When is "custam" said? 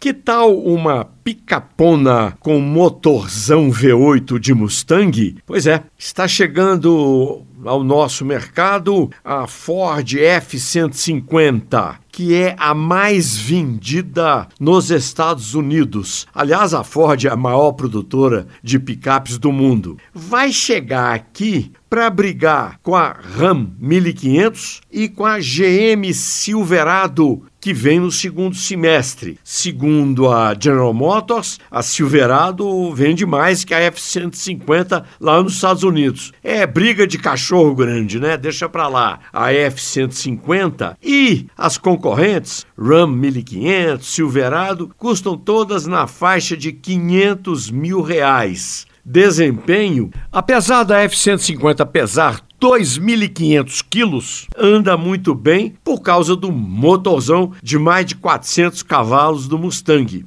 44.96-45.36